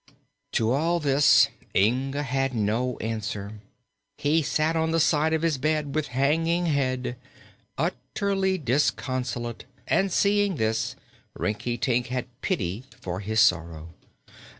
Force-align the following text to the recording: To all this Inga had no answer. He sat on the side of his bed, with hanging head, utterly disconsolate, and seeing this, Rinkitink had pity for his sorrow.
To 0.53 0.71
all 0.71 0.99
this 0.99 1.47
Inga 1.75 2.23
had 2.23 2.55
no 2.55 2.97
answer. 2.97 3.59
He 4.17 4.41
sat 4.41 4.75
on 4.75 4.89
the 4.89 4.99
side 4.99 5.31
of 5.31 5.43
his 5.43 5.59
bed, 5.59 5.93
with 5.93 6.07
hanging 6.07 6.65
head, 6.65 7.17
utterly 7.77 8.57
disconsolate, 8.57 9.65
and 9.85 10.11
seeing 10.11 10.55
this, 10.55 10.95
Rinkitink 11.35 12.07
had 12.07 12.25
pity 12.41 12.85
for 12.99 13.19
his 13.19 13.41
sorrow. 13.41 13.89